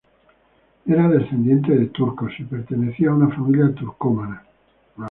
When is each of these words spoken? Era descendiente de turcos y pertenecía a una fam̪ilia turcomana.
Era 0.87 1.07
descendiente 1.07 1.77
de 1.77 1.85
turcos 1.89 2.31
y 2.39 2.43
pertenecía 2.45 3.11
a 3.11 3.13
una 3.13 3.27
fam̪ilia 3.29 3.71
turcomana. 3.75 4.43